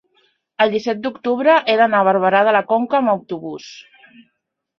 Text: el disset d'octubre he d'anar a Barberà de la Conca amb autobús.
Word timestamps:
el 0.63 0.71
disset 0.75 1.03
d'octubre 1.03 1.57
he 1.57 1.75
d'anar 1.81 1.99
a 1.99 2.07
Barberà 2.09 2.41
de 2.49 2.55
la 2.57 2.63
Conca 2.73 2.99
amb 3.01 3.13
autobús. 3.15 3.71